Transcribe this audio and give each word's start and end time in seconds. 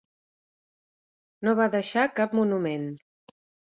No 1.49 1.55
va 1.61 1.71
deixar 1.79 2.09
cap 2.23 2.37
monument. 2.43 2.93